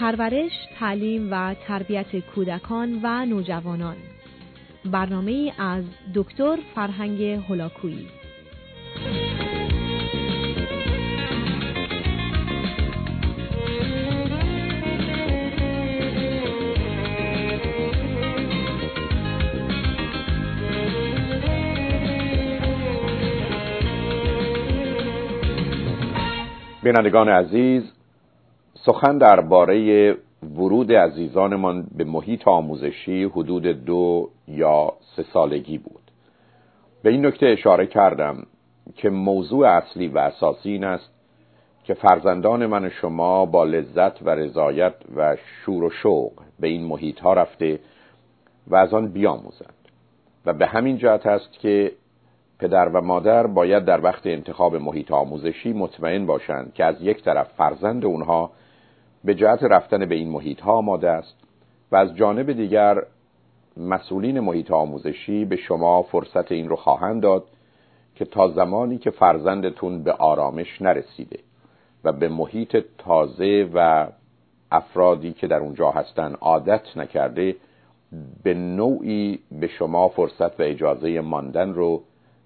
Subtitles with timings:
[0.00, 3.96] پرورش، تعلیم و تربیت کودکان و نوجوانان.
[4.84, 5.84] برنامه از
[6.14, 8.06] دکتر فرهنگ هلاکویی
[26.82, 27.99] بینندگان عزیز
[28.74, 36.00] سخن درباره ورود عزیزانمان به محیط آموزشی حدود دو یا سه سالگی بود.
[37.02, 38.46] به این نکته اشاره کردم
[38.96, 41.10] که موضوع اصلی و اساسی این است
[41.84, 47.20] که فرزندان من شما با لذت و رضایت و شور و شوق به این محیط
[47.20, 47.80] ها رفته
[48.66, 49.74] و از آن بیاموزند.
[50.46, 51.92] و به همین جهت است که
[52.60, 57.48] پدر و مادر باید در وقت انتخاب محیط آموزشی مطمئن باشند که از یک طرف
[57.56, 58.50] فرزند اونها
[59.24, 61.36] به جهت رفتن به این محیط ها آماده است
[61.92, 63.02] و از جانب دیگر
[63.76, 67.44] مسئولین محیط آموزشی به شما فرصت این رو خواهند داد
[68.14, 71.38] که تا زمانی که فرزندتون به آرامش نرسیده
[72.04, 74.06] و به محیط تازه و
[74.72, 77.56] افرادی که در اونجا هستن عادت نکرده
[78.42, 82.02] به نوعی به شما فرصت و اجازه ماندن رو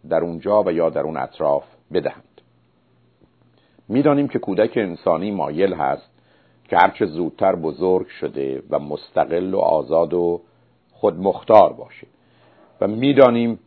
[0.08, 2.40] در اونجا و یا در اون اطراف بدهند.
[3.88, 6.10] می‌دانیم که کودک انسانی مایل هست
[6.68, 10.40] که هرچه زودتر بزرگ شده و مستقل و آزاد و
[10.92, 12.06] خودمختار باشه.
[12.80, 13.58] و می‌دانیم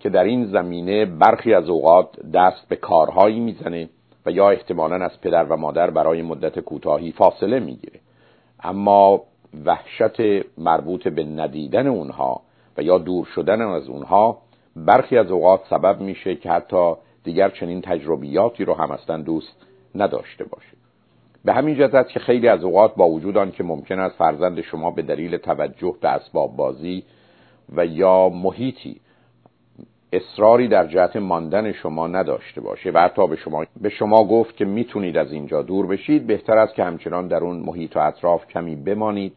[0.00, 3.88] که در این زمینه برخی از اوقات دست به کارهایی می‌زنه
[4.26, 8.00] و یا احتمالا از پدر و مادر برای مدت کوتاهی فاصله می‌گیره.
[8.62, 9.22] اما
[9.64, 10.20] وحشت
[10.58, 12.40] مربوط به ندیدن اونها
[12.76, 14.38] و یا دور شدن از اونها
[14.76, 16.94] برخی از اوقات سبب میشه که حتی
[17.24, 20.76] دیگر چنین تجربیاتی رو هم اصلا دوست نداشته باشه.
[21.44, 24.60] به همین جهت است که خیلی از اوقات با وجود آن که ممکن است فرزند
[24.60, 27.04] شما به دلیل توجه به اسباب بازی
[27.76, 29.00] و یا محیطی
[30.12, 34.64] اصراری در جهت ماندن شما نداشته باشه و حتی به شما به شما گفت که
[34.64, 38.76] می‌تونید از اینجا دور بشید بهتر است که همچنان در اون محیط و اطراف کمی
[38.76, 39.32] بمانید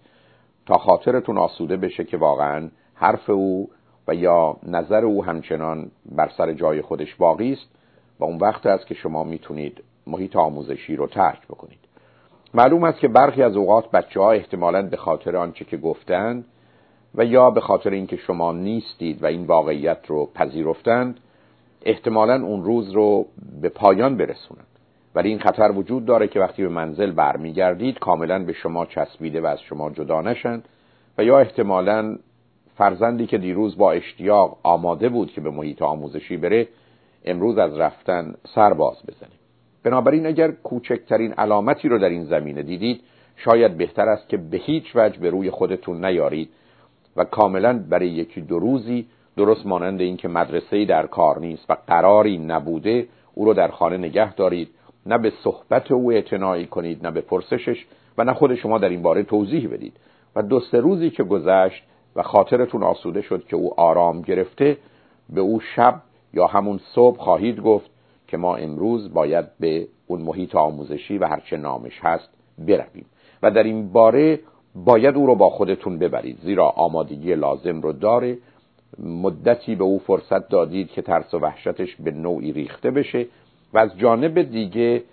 [0.65, 3.69] تا خاطرتون آسوده بشه که واقعا حرف او
[4.07, 7.67] و یا نظر او همچنان بر سر جای خودش باقی است
[8.19, 11.79] و اون وقت است که شما می‌تونید محیط آموزشی رو ترک بکنید.
[12.53, 16.45] معلوم است که برخی از اوقات بچه ها احتمالا به خاطر آنچه که گفتند
[17.15, 21.19] و یا به خاطر اینکه شما نیستید و این واقعیت رو پذیرفتند
[21.85, 23.25] احتمالا اون روز رو
[23.61, 24.67] به پایان برسونند.
[25.15, 29.45] ولی این خطر وجود داره که وقتی به منزل برمیگردید کاملا به شما چسبیده و
[29.45, 30.65] از شما جدا نشند
[31.17, 32.17] و یا احتمالا
[32.77, 36.67] فرزندی که دیروز با اشتیاق آماده بود که به محیط آموزشی بره
[37.25, 39.37] امروز از رفتن سر باز بزنه
[39.83, 43.01] بنابراین اگر کوچکترین علامتی رو در این زمینه دیدید
[43.35, 46.49] شاید بهتر است که به هیچ وجه به روی خودتون نیارید
[47.15, 49.07] و کاملا برای یکی دو روزی
[49.37, 54.33] درست مانند اینکه مدرسه در کار نیست و قراری نبوده او رو در خانه نگه
[54.33, 54.69] دارید.
[55.05, 57.85] نه به صحبت او اعتنایی کنید نه به پرسشش
[58.17, 59.93] و نه خود شما در این باره توضیح بدید.
[60.35, 61.83] و دو سه روزی که گذشت
[62.17, 64.77] و خاطرتون آسوده شد که او آرام گرفته
[65.29, 66.01] به او شب
[66.33, 67.89] یا همون صبح خواهید گفت
[68.27, 73.05] که ما امروز باید به اون محیط آموزشی و هرچه نامش هست برویم.
[73.43, 74.39] و در این باره
[74.75, 78.37] باید او رو با خودتون ببرید زیرا آمادگی لازم رو داره.
[78.99, 83.25] مدتی به او فرصت دادید که ترس و وحشتش به نوعی ریخته بشه
[83.73, 85.03] و از جانب دیگه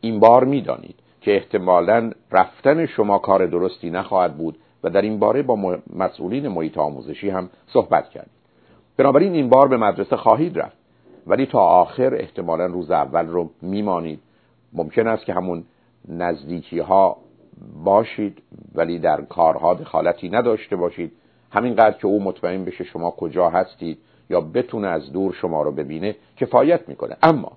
[0.00, 5.42] این بار می‌دانید که احتمالا رفتن شما کار درستی نخواهد بود و در این باره
[5.42, 8.42] با مسئولین محیط آموزشی هم صحبت کردید
[8.96, 10.76] بنابراین این بار به مدرسه خواهید رفت.
[11.26, 14.20] ولی تا آخر احتمالا روز اول رو میمانید.
[14.72, 15.64] ممکن است که همون
[16.08, 17.16] نزدیکی ها
[17.84, 18.42] باشید
[18.74, 21.12] ولی در کارها دخالتی نداشته باشید.
[21.50, 23.98] همینقدر که او مطمئن بشه شما کجا هستید
[24.30, 27.16] یا بتونه از دور شما رو ببینه کفایت می‌کنه.
[27.22, 27.52] اما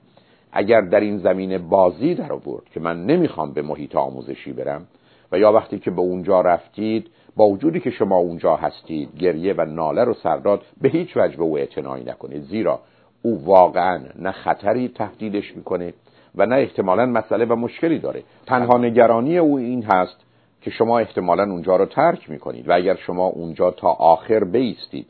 [0.52, 4.88] اگر در این زمینه بازی در آورد که من نمی‌خوام به محیط آموزشی برم
[5.32, 9.66] و یا وقتی که به اونجا رفتید با وجودی که شما اونجا هستید گریه و
[9.66, 12.44] ناله رو سرداد به هیچ وجه به او اعتنایی نکنید.
[12.44, 12.80] زیرا
[13.22, 15.94] او واقعا نه خطری تهدیدش می‌کنه
[16.36, 18.24] و نه احتمالا مسئله و مشکلی داره.
[18.46, 20.18] تنها نگرانی او این هست
[20.62, 25.08] که شما احتمالا اونجا رو ترک می‌کنید و اگر شما اونجا تا آخر بیستید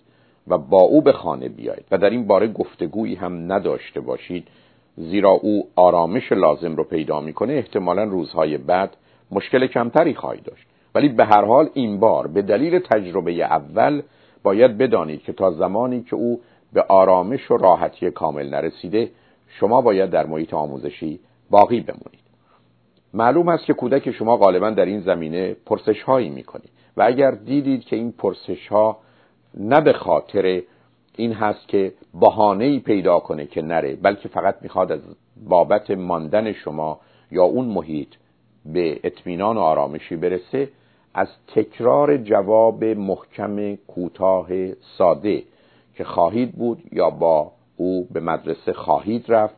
[0.47, 4.47] و با او به خانه بیایید و در این باره گفتگویی هم نداشته باشید
[4.97, 8.97] زیرا او آرامش لازم رو پیدا می‌کنه احتمالا روزهای بعد
[9.31, 10.67] مشکل کمتری خواهید داشت.
[10.95, 14.01] ولی به هر حال این بار به دلیل تجربه اول
[14.43, 16.41] باید بدانید که تا زمانی که او
[16.73, 19.11] به آرامش و راحتی کامل نرسیده
[19.47, 21.19] شما باید در محیط آموزشی
[21.49, 22.25] باقی بمونید.
[23.13, 26.63] معلوم است که کودک شما غالبا در این زمینه پرسش هایی می‌کنه
[26.97, 28.97] و اگر دیدید که این پرسش ها
[29.57, 30.61] نه به خاطر
[31.15, 34.99] این هست که بهانه پیدا کنه که نره بلکه فقط می‌خواد از
[35.49, 36.99] بابت ماندن شما
[37.31, 38.09] یا اون محیط
[38.65, 40.69] به اطمینان و آرامشی برسه
[41.13, 44.47] از تکرار جواب محکم کوتاه
[44.97, 45.43] ساده
[45.95, 49.55] که خواهید بود یا با او به مدرسه خواهید رفت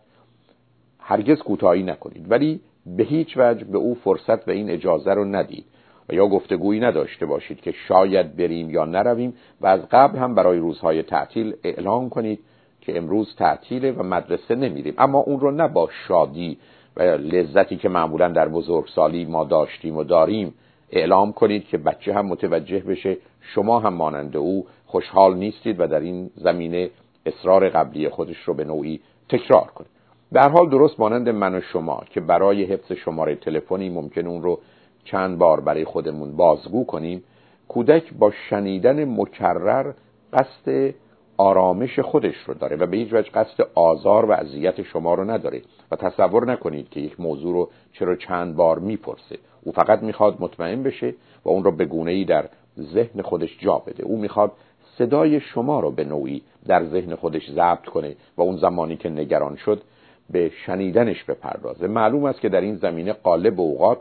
[1.00, 2.32] هرگز کوتاهی نکنید.
[2.32, 5.66] ولی به هیچ وجه به او فرصت و این اجازه رو ندید
[6.10, 10.60] و یا گفتگویی نداشته باشید که شاید بریم یا نرویم و از قبل هم برای
[10.60, 12.40] روزهای تعطیل اعلام کنید
[12.82, 14.94] که امروز تعطیله و مدرسه نمیریم.
[14.98, 16.58] اما اون رو نه با شادی
[16.98, 20.54] و لذتی که معمولا در بزرگسالی ما داشتیم و داریم
[20.92, 26.00] اعلام کنید که بچه هم متوجه بشه شما هم مانند او خوشحال نیستید و در
[26.00, 26.90] این زمینه
[27.26, 29.00] اصرار قبلی خودش رو به نوعی
[29.30, 29.90] تکرار کنید.
[30.32, 34.60] به حال درست مانند من و شما که برای حفظ شماره تلفنی ممکن اون رو
[35.06, 37.24] چند بار برای خودمون بازگو کنیم
[37.68, 39.92] کودک با شنیدن مکرر
[40.34, 40.94] قصد
[41.38, 45.62] آرامش خودش رو داره و به هیچ وجه قصد آزار و اذیت شما رو نداره
[45.92, 49.38] و تصور نکنید که یک موضوع رو چرا چند بار می‌پرسه.
[49.64, 51.14] او فقط می‌خواد مطمئن بشه
[51.46, 52.50] و اون رو به گونه ای در
[52.80, 54.04] ذهن خودش جا بده.
[54.04, 54.52] او می‌خواد
[54.98, 59.56] صدای شما رو به نوعی در ذهن خودش ضبط کنه و اون زمانی که نگران
[59.56, 59.82] شد
[60.30, 61.88] به شنیدنش بپردازه.
[61.88, 63.98] معلوم است که در این زمینه قالب اوقات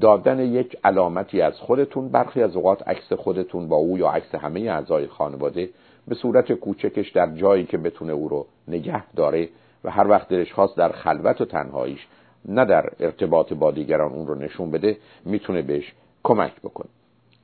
[0.00, 4.60] دادن یک علامتی از خودتون برخی از اوقات عکس خودتون با او یا عکس همه
[4.60, 5.68] اعضای خانواده
[6.08, 9.48] به صورت کوچکش در جایی که بتونه او رو نگه داره
[9.84, 12.06] و هر وقت دلش خواست در خلوت و تنهاییش
[12.48, 16.88] نه در ارتباط با دیگران اون رو نشون بده می‌تونه بهش کمک بکنه.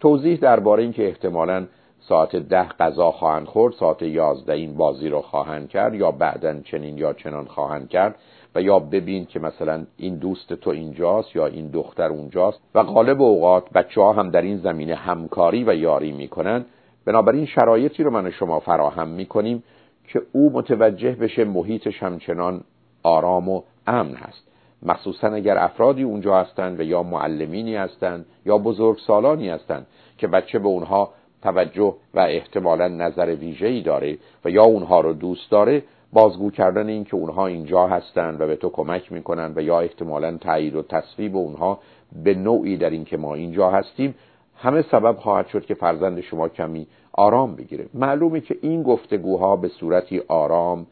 [0.00, 1.66] توضیح درباره اینکه احتمالا
[2.00, 6.98] ساعت ده غذا خواهند خورد ساعت یازده این بازی رو خواهند کرد یا بعدا چنین
[6.98, 8.14] یا چنان خواهند کرد
[8.54, 12.60] و یا ببین که مثلا این دوست تو اینجاست یا این دختر اونجاست.
[12.74, 16.64] و غالب اوقات بچه ها هم در این زمینه همکاری و یاری می‌کنن.
[17.04, 19.62] بنابراین شرایطی رو من و شما فراهم می‌کنیم
[20.08, 22.60] که او متوجه بشه محیطش همچنان
[23.02, 24.48] آرام و امن هست.
[24.82, 29.86] مخصوصا اگر افرادی اونجا هستند و یا معلمینی هستند یا بزرگسالانی هستند
[30.18, 31.10] که بچه به اونها
[31.42, 37.04] توجه و احتمالا نظر ویژه‌ای داره و یا اونها رو دوست داره بازگو کردن این
[37.04, 41.36] که اونها اینجا هستند و به تو کمک می‌کنن و یا احتمالا تایید و تصویب
[41.36, 41.78] اونها
[42.24, 44.14] به نوعی در این که ما اینجا هستیم
[44.60, 47.86] همه سبب خواهد شد که فرزند شما کمی آرام بگیره.
[47.94, 50.86] معلومه که این گفتگوها به صورتی آرام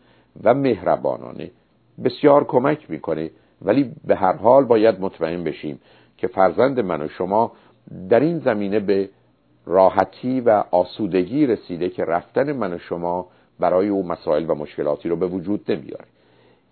[0.45, 1.51] و مهربانانه
[2.05, 3.31] بسیار کمک می‌کنه
[3.63, 5.81] ولی به هر حال باید مطمئن بشیم
[6.17, 7.53] که فرزند من و شما
[8.09, 9.09] در این زمینه به
[9.67, 13.27] راحتی و آسودگی رسیده که رفتن من و شما
[13.61, 16.05] برای او مسائل و مشکلاتی رو به وجود نمیاره.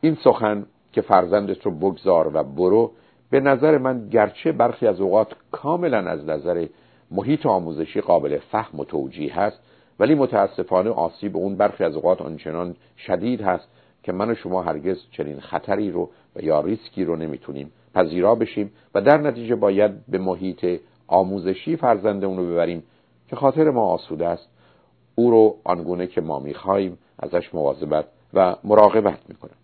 [0.01, 2.91] این سخن که فرزندت رو بگذار و برو
[3.31, 6.67] به نظر من گرچه برخی از اوقات کاملا از نظر
[7.11, 9.59] محیط آموزشی قابل فهم و توجیه هست
[10.01, 13.69] ولی متاسفانه آسیب اون برخی از اوقات آنچنان شدید هست
[14.03, 18.73] که من و شما هرگز چنین خطری رو و یا ریسکی رو نمی‌تونیم پذیرا بشیم
[18.95, 22.83] و در نتیجه باید به محیط آموزشی فرزندمون رو ببریم
[23.29, 24.49] که خاطر ما آسوده است.
[25.15, 29.57] او رو آنگونه که ما می‌خواهیم ازش مواظبت و مراقبت می‌کنیم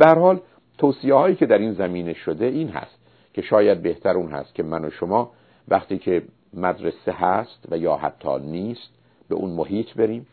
[0.00, 0.40] هر حال
[0.78, 2.98] توصیه هایی که در این زمینه شده این هست
[3.34, 5.30] که شاید بهتر اون هست که من و شما
[5.68, 6.22] وقتی که
[6.56, 8.90] مدرسه هست و یا حتی نیست
[9.28, 10.26] به اون محیط بریم.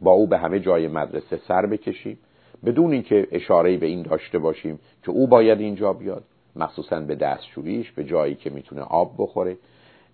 [0.00, 2.18] با او به همه جای مدرسه سر بکشیم.
[2.64, 6.24] بدون اینکه اشاره به این داشته باشیم که او باید اینجا بیاد
[6.56, 9.56] مخصوصا به دستشویش به جایی که می‌تونه آب بخوره.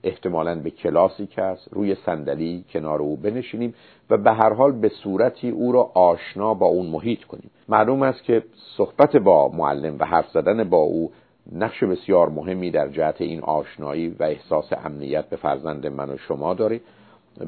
[0.04, 3.74] احتمالا به کلاسی که هست روی صندلی کنار او بنشینیم
[4.10, 7.50] و به هر حال به صورتی او را آشنا با اون محیط کنیم.
[7.68, 8.42] معلوم است که
[8.76, 11.10] صحبت با معلم و حرف زدن با او
[11.52, 16.54] نقش بسیار مهمی در جهت این آشنایی و احساس امنیت به فرزند من و شما
[16.54, 16.80] داره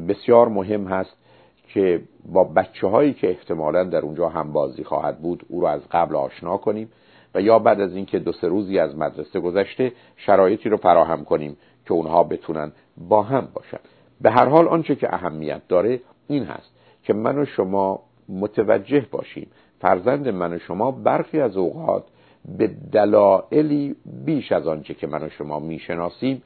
[0.09, 1.17] بسیار مهم هست
[1.69, 2.01] که
[2.33, 6.17] با بچه هایی که احتمالا در اونجا هم بازی خواهد بود او را از قبل
[6.17, 6.91] آشنا کنیم
[7.35, 11.57] و یا بعد از اینکه دو سه روزی از مدرسه گذشته شرایطی رو فراهم کنیم
[11.87, 12.73] که اونها بتونن
[13.09, 13.79] با هم باشن.
[14.21, 19.51] به هر حال آنچه که اهمیت داره این هست که من و شما متوجه باشیم.
[19.81, 22.05] فرزند من و شما برخی از اوقات
[22.59, 26.43] به دلایلی بیش از آنچه که من و شما می‌شناسیم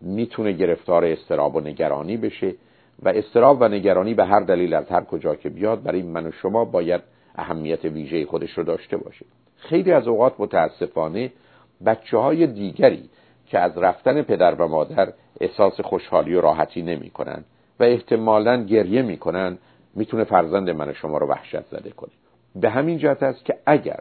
[0.00, 2.54] می‌تونه گرفتار استراب و نگرانی بشه
[3.02, 6.30] و استراب و نگرانی به هر دلیل از هر کجا که بیاد برای من و
[6.30, 7.00] شما باید
[7.34, 9.26] اهمیت ویژه خودش رو داشته باشه.
[9.56, 11.32] خیلی از اوقات متاسفانه
[11.86, 13.08] بچه های دیگری
[13.46, 17.44] که از رفتن پدر و مادر احساس خوشحالی و راحتی نمی کنن
[17.80, 19.58] و احتمالا گریه می‌کنن
[19.94, 22.10] می‌تونه فرزند من و شما رو وحشت زده کنه.
[22.56, 24.00] به همین جهت است که اگر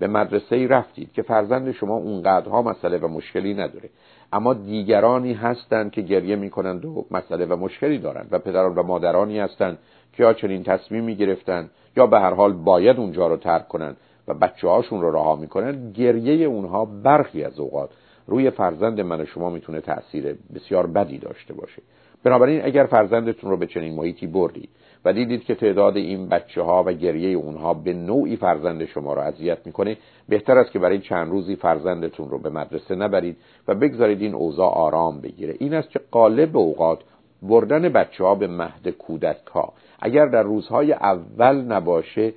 [0.00, 3.90] به مدرسه ای رفتید که فرزند شما اونقدرها مسئله و مشکلی نداره.
[4.32, 9.38] اما دیگرانی هستند که گریه می‌کنند و مسئله و مشکلی دارند و پدران و مادرانی
[9.38, 9.78] هستند
[10.12, 13.96] که یا چنین تصمیمی گرفتن یا به هر حال باید اونجا رو ترک کنند
[14.28, 17.90] و بچه هاشون رو رها می‌کنن گریه اونها برخی از اوقات
[18.26, 21.82] روی فرزند من و شما می‌تونه تاثیر بسیار بدی داشته باشه.
[22.24, 24.68] بنابراین اگر فرزندتون رو به چنین محیطی بردید
[25.04, 29.20] و دیدید که تعداد این بچه ها و گریه اونها به نوعی فرزند شما رو
[29.20, 29.96] اذیت می‌کنه.
[30.28, 33.36] بهتر است که برای چند روزی فرزندتون رو به مدرسه نبرید
[33.68, 35.54] و بگذارید این اوضاع آرام بگیره.
[35.58, 36.98] این است که قالب اوقات
[37.42, 42.32] بردن بچه ها به مهد کودک ها اگر در روزهای اول نباشه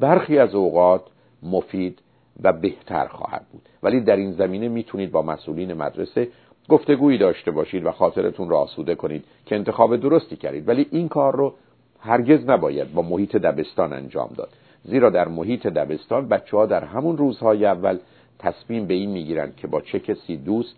[0.00, 1.02] برخی از اوقات
[1.42, 1.98] مفید
[2.42, 3.62] و بهتر خواهد بود.
[3.82, 6.28] ولی در این زمینه می‌تونید با مسئولین مدرسه
[6.68, 10.68] گفتگویی داشته باشید و خاطرتون را آسوده کنید که انتخاب درستی کردید.
[10.68, 11.54] ولی این کار رو
[12.00, 14.48] هرگز نباید با محیط دبستان انجام داد.
[14.84, 17.98] زیرا در محیط دبستان بچه ها در همون روزهای اول
[18.38, 20.76] تصمیم به این می‌گیرند که با چه کسی دوست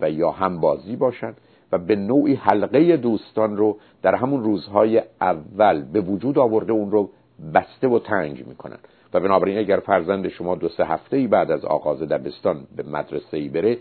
[0.00, 1.36] و یا هم بازی باشند
[1.72, 7.10] و به نوعی حلقه دوستان رو در همون روزهای اول به وجود آورده اون رو
[7.54, 8.78] بسته و تنگ می‌کنن
[9.14, 13.48] و بنابراین اگر فرزند شما دو سه هفته بعد از آغاز دبستان به مدرسه ای
[13.48, 13.78] بره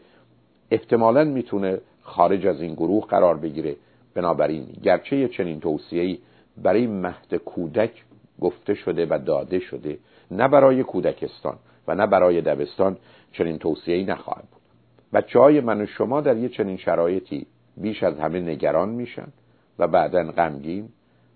[0.71, 3.75] احتمالا می‌تونه خارج از این گروه قرار بگیره.
[4.13, 6.19] بنابراین گرچه چنین توصیه‌ای
[6.57, 8.03] برای مهد کودک
[8.41, 9.97] گفته شده و داده شده
[10.31, 12.97] نه برای کودکستان و نه برای دبستان
[13.31, 14.61] چنین توصیه‌ای نخواهد بود.
[15.13, 19.27] بچه های من و شما در یه چنین شرایطی بیش از همه نگران میشن
[19.79, 20.89] و بعدا غمگین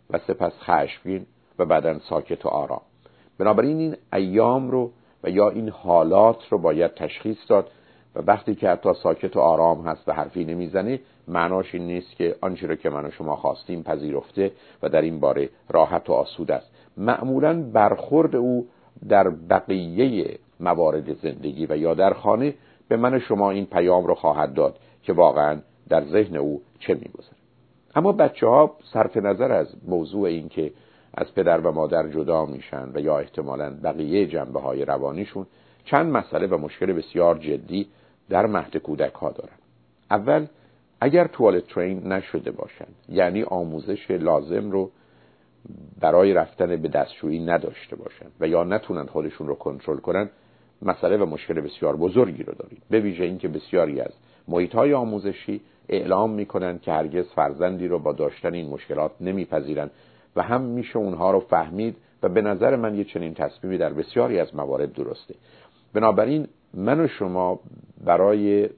[0.10, 1.26] و سپس خشمگین
[1.60, 2.82] و بعدا ساکت و آرام.
[3.38, 4.92] بنابراین این ایام رو
[5.24, 7.72] و یا این حالات رو باید تشخیص داد
[8.16, 12.36] و وقتی که حتی ساکت و آرام هست و حرفی نمی‌زنه معناش این نیست که
[12.42, 14.52] آنچه رو که من و شما خواستیم پذیرفته
[14.84, 16.72] و در این باره راحت و آسود است.
[16.98, 18.68] معمولا برخورد او
[19.10, 22.54] در بقیه موارد زندگی و یا در خانه
[22.88, 26.94] به من و شما این پیام رو خواهد داد که واقعا در ذهن او چه
[26.94, 27.36] میگذره
[27.96, 30.72] اما بچه ها صرف نظر از موضوع این که
[31.14, 35.46] از پدر و مادر جدا میشن و یا احتمالا بقیه جنبه های روانیشون
[35.86, 37.88] چند مسئله و مشکل بسیار جدی
[38.30, 39.58] در مهد کودک ها دارن
[40.12, 40.46] اول
[41.02, 44.92] اگر توالت ترین نشده باشن یعنی آموزش لازم رو
[46.00, 50.30] برای رفتن به دستشویی نداشته باشن و یا نتونن خودشون رو کنترل کنن
[50.82, 54.12] مسئله و مشکل بسیار بزرگی رو دارید به ویژه اینکه بسیاری از
[54.48, 59.90] محیط های آموزشی اعلام می‌کنن که هرگز فرزندی رو با داشتن این مشکلات نمیپذیرن
[60.36, 64.40] و هم میشه اونها رو فهمید و به نظر من یه چنین تصمیمی در بسیاری
[64.40, 65.36] از موارد درسته.
[65.94, 67.60] بنابراین من و شما
[68.06, 68.70] برای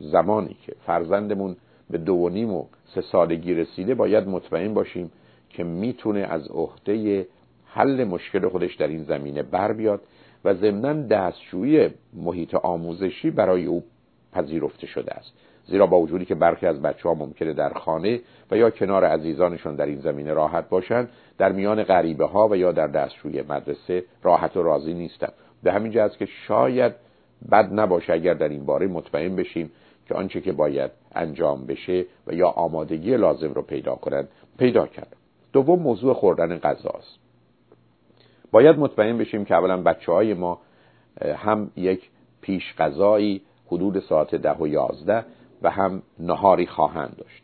[0.00, 1.56] زمانی که فرزندمون
[1.90, 2.64] به دو و نیم و
[2.94, 5.10] سه سالگی رسیده باید مطمئن باشیم
[5.50, 7.26] که می‌تونه از عهده
[7.66, 10.00] حل مشکل خودش در این زمینه بر بیاد
[10.44, 13.84] و ضمنا دستشویی محیط آموزشی برای او
[14.32, 15.32] پذیرفته شده است.
[15.66, 19.74] زیرا با وجودی که برخی از بچه ها ممکنه در خانه و یا کنار عزیزانشون
[19.76, 24.56] در این زمینه راحت باشند در میان غریبه ها و یا در دستشوی مدرسه راحت
[24.56, 25.28] و راضی نیستن
[25.62, 26.92] به همین جهت که شاید
[27.50, 29.70] بد نباشه اگر در این باره مطمئن بشیم
[30.08, 34.28] که آنچه که باید انجام بشه و یا آمادگی لازم رو پیدا کنند
[34.58, 35.16] پیدا کرد.
[35.52, 37.18] دوم موضوع خوردن غذاست.
[38.50, 40.60] باید مطمئن بشیم که اولا بچه های ما
[41.22, 45.24] هم یک پیش غذایی حدود ساعت ده و یازده
[45.62, 47.42] و هم نهاری خواهند داشت.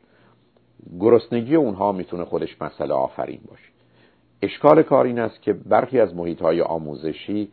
[1.01, 3.69] گرسنگی اونها می‌تونه خودش مسئله آفرین باشه.
[4.43, 7.49] اشکال کار این است که برخی از محیط های آموزشی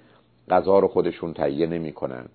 [0.49, 2.25] غذا رو خودشون تهیه نمی‌کنن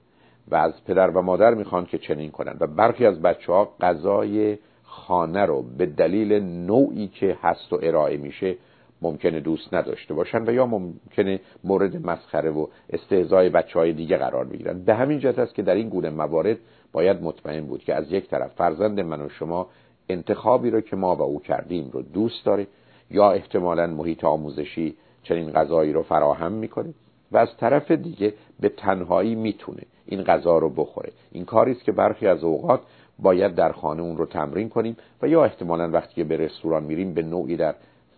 [0.49, 2.57] و از پدر و مادر می‌خوان که چنین کنن.
[2.61, 8.17] و برخی از بچه ها غذای خانه رو به دلیل نوعی که هست و ارائه
[8.17, 8.57] میشه
[9.03, 14.45] ممکنه دوست نداشته باشن و یا ممکنه مورد مسخره و استهزای بچه های دیگه قرار
[14.45, 14.83] بگیرن.
[14.83, 16.57] به همین جهت است که در این گونه موارد
[16.93, 19.67] باید مطمئن بود که از یک طرف فرزند من و شما
[20.09, 22.67] انتخابی رو که ما و او کردیم رو دوست داره
[23.11, 26.95] یا احتمالا محیط آموزشی چنین غذایی رو فراهم می‌کنه.
[27.33, 31.13] و از طرف دیگه به تنهایی می‌تونه این غذا رو بخوره.
[31.33, 32.81] این کاری است که برخی از اوقات
[33.19, 37.15] باید در خانه اون رو تمرین کنیم و یا احتمالا وقتی که به رستوران میریم
[37.15, 37.75] به نوعی در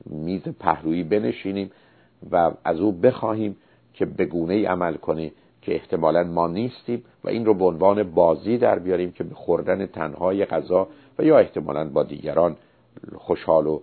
[0.06, 1.70] میز پهلویی بنشینیم
[2.30, 3.56] و از او بخواهیم
[3.94, 8.02] که به گونه ای عمل کنه که احتمالا ما نیستیم و این رو به عنوان
[8.02, 10.88] بازی در بیاریم که به خوردن تنهای غذا
[11.18, 12.56] و یا احتمالا با دیگران
[13.16, 13.80] خوشحال و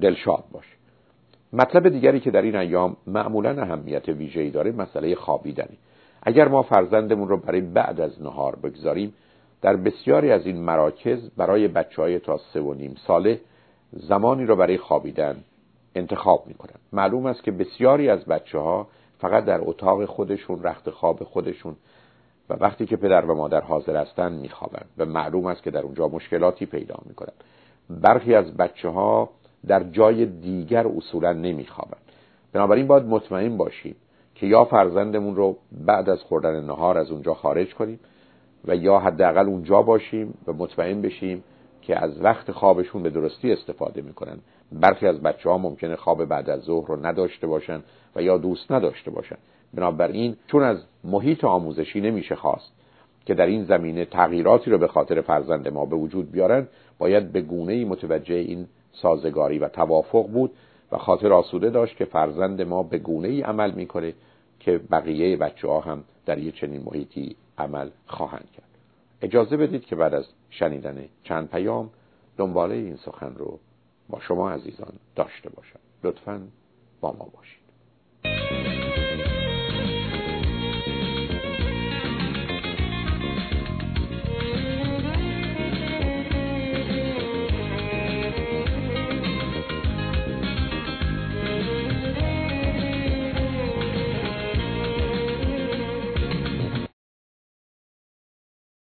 [0.00, 0.81] دلشاد باشه.
[1.52, 5.78] مطلب دیگری که در این ایام معمولا اهمیت ویژه‌ای داره مسئله خوابیدنی
[6.22, 9.14] اگر ما فرزندمون رو برای بعد از نهار بگذاریم
[9.62, 13.40] در بسیاری از این مراکز برای بچه های تا سه و نیم ساله
[13.92, 15.36] زمانی رو برای خوابیدن
[15.94, 16.74] انتخاب می‌کنن.
[16.92, 21.76] معلوم است که بسیاری از بچه ها فقط در اتاق خودشون رخت خواب خودشون
[22.50, 26.08] و وقتی که پدر و مادر حاضر هستند میخوابند و معلوم است که در اونجا
[26.08, 27.44] مشکلاتی پیدا می‌کنند
[27.90, 29.30] برخی از بچه ها
[29.66, 32.02] در جای دیگر اصولا نمیخوابند.
[32.52, 33.96] بنابراین باید مطمئن باشیم
[34.34, 38.00] که یا فرزندمون رو بعد از خوردن نهار از اونجا خارج کنیم
[38.64, 41.44] و یا حداقل اونجا باشیم و مطمئن بشیم
[41.82, 44.38] که از وقت خوابشون به درستی استفاده می‌کنن.
[44.72, 47.82] برخی از بچه ها ممکنه خواب بعد از ظهر رو نداشته باشن
[48.16, 49.36] و یا دوست نداشته باشن.
[49.74, 52.72] بنابراین چون از محیط آموزشی نمیشه خواست
[53.26, 57.40] که در این زمینه تغییراتی رو به خاطر فرزند ما به وجود بیارن باید به
[57.40, 60.50] گونه متوجه این سازگاری و توافق بود
[60.92, 64.14] و خاطر آسوده داشت که فرزند ما به گونه ای عمل می‌کنه
[64.60, 68.68] که بقیه بچه ها هم در یه چنین محیطی عمل خواهند کرد.
[69.22, 71.90] اجازه بدید که بعد از شنیدن چند پیام
[72.36, 73.58] دنباله این سخن رو
[74.08, 75.80] با شما عزیزان داشته باشم.
[76.04, 76.42] لطفا
[77.00, 77.61] با ما باشید.